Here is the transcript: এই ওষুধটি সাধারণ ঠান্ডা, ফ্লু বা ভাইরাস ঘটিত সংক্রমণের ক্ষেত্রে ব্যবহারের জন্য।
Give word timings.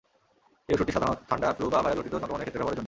এই 0.71 0.75
ওষুধটি 0.75 0.93
সাধারণ 0.95 1.15
ঠান্ডা, 1.29 1.47
ফ্লু 1.57 1.65
বা 1.73 1.79
ভাইরাস 1.85 1.99
ঘটিত 1.99 2.13
সংক্রমণের 2.21 2.45
ক্ষেত্রে 2.45 2.59
ব্যবহারের 2.59 2.77
জন্য। 2.77 2.79